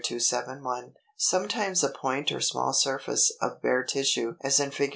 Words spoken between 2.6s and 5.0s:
surface of bare tissue (as in Fig.